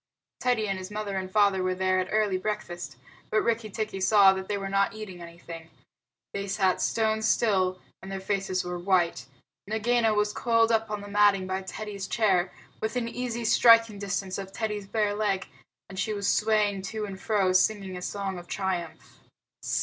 Teddy 0.39 0.67
and 0.67 0.79
his 0.79 0.89
mother 0.89 1.15
and 1.15 1.31
father 1.31 1.61
were 1.61 1.75
there 1.75 1.99
at 1.99 2.07
early 2.09 2.35
breakfast, 2.39 2.97
but 3.29 3.43
Rikki 3.43 3.69
tikki 3.69 4.01
saw 4.01 4.33
that 4.33 4.47
they 4.47 4.57
were 4.57 4.67
not 4.67 4.95
eating 4.95 5.21
anything. 5.21 5.69
They 6.33 6.47
sat 6.47 6.81
stone 6.81 7.21
still, 7.21 7.79
and 8.01 8.11
their 8.11 8.19
faces 8.19 8.63
were 8.65 8.79
white. 8.79 9.27
Nagaina 9.67 10.15
was 10.15 10.33
coiled 10.33 10.71
up 10.71 10.89
on 10.89 11.01
the 11.01 11.07
matting 11.07 11.45
by 11.45 11.61
Teddy's 11.61 12.07
chair, 12.07 12.51
within 12.81 13.07
easy 13.07 13.45
striking 13.45 13.99
distance 13.99 14.39
of 14.39 14.51
Teddy's 14.51 14.87
bare 14.87 15.13
leg, 15.13 15.45
and 15.87 15.99
she 15.99 16.13
was 16.13 16.27
swaying 16.27 16.81
to 16.81 17.05
and 17.05 17.21
fro, 17.21 17.53
singing 17.53 17.95
a 17.95 18.01
song 18.01 18.39
of 18.39 18.47
triumph. 18.47 19.19